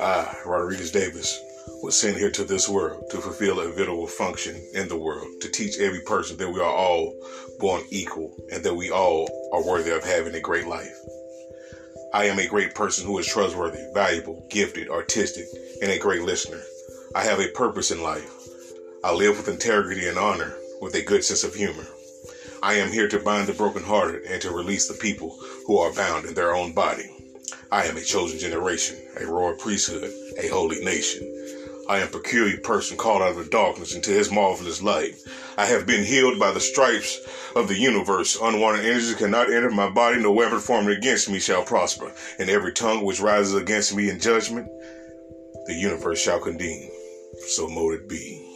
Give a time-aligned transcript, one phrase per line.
[0.00, 1.40] I, Rodriguez Davis,
[1.82, 5.50] was sent here to this world to fulfill a vital function in the world, to
[5.50, 7.14] teach every person that we are all
[7.58, 10.96] born equal and that we all are worthy of having a great life.
[12.14, 15.46] I am a great person who is trustworthy, valuable, gifted, artistic,
[15.82, 16.62] and a great listener.
[17.14, 18.30] I have a purpose in life.
[19.02, 21.86] I live with integrity and honor, with a good sense of humor.
[22.62, 25.36] I am here to bind the brokenhearted and to release the people
[25.66, 27.10] who are bound in their own body.
[27.74, 30.08] I am a chosen generation, a royal priesthood,
[30.40, 31.28] a holy nation.
[31.88, 35.16] I am a peculiar person called out of the darkness into his marvelous light.
[35.58, 37.18] I have been healed by the stripes
[37.56, 38.38] of the universe.
[38.40, 40.20] Unwanted energy cannot enter my body.
[40.20, 42.12] No weapon formed against me shall prosper.
[42.38, 44.68] And every tongue which rises against me in judgment,
[45.66, 46.88] the universe shall condemn.
[47.48, 48.53] So mote it be.